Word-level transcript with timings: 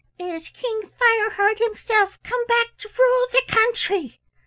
"It 0.17 0.23
is 0.23 0.49
King 0.49 0.89
Fireheart 0.99 1.59
himself 1.59 2.17
come 2.23 2.43
back 2.47 2.75
to 2.79 2.89
rule 2.97 3.27
the 3.31 3.43
country!" 3.47 4.19